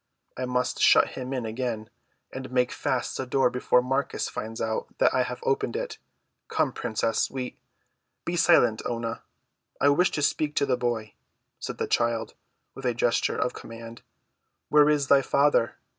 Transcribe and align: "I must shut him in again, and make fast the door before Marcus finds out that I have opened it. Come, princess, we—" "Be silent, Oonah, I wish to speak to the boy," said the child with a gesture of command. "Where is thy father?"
"I 0.35 0.45
must 0.45 0.81
shut 0.81 1.09
him 1.09 1.31
in 1.31 1.45
again, 1.45 1.91
and 2.31 2.49
make 2.51 2.71
fast 2.71 3.15
the 3.17 3.27
door 3.27 3.51
before 3.51 3.83
Marcus 3.83 4.29
finds 4.29 4.59
out 4.59 4.87
that 4.97 5.13
I 5.13 5.21
have 5.21 5.39
opened 5.43 5.75
it. 5.75 5.99
Come, 6.47 6.73
princess, 6.73 7.29
we—" 7.29 7.59
"Be 8.25 8.35
silent, 8.35 8.81
Oonah, 8.89 9.21
I 9.79 9.89
wish 9.89 10.09
to 10.13 10.23
speak 10.23 10.55
to 10.55 10.65
the 10.65 10.75
boy," 10.75 11.13
said 11.59 11.77
the 11.77 11.85
child 11.85 12.33
with 12.73 12.87
a 12.87 12.95
gesture 12.95 13.37
of 13.37 13.53
command. 13.53 14.01
"Where 14.69 14.89
is 14.89 15.05
thy 15.07 15.21
father?" 15.21 15.75